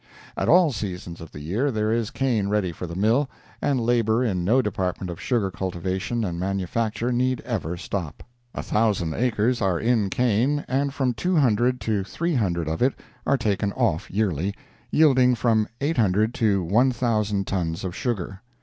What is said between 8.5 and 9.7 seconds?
A thousand acres